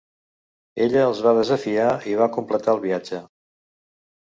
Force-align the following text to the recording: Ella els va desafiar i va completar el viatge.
Ella 0.85 1.03
els 1.11 1.21
va 1.27 1.35
desafiar 1.41 1.87
i 2.15 2.19
va 2.25 2.31
completar 2.41 2.77
el 2.77 2.87
viatge. 2.91 3.25